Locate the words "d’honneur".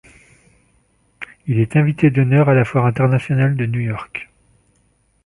2.09-2.49